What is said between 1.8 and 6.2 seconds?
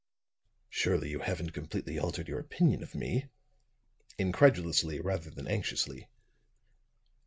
altered your opinion of me?" incredulously, rather than anxiously.